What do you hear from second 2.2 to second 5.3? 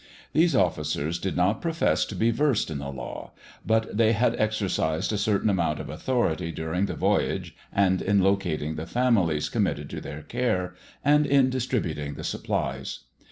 versed in the law, but they had exercised a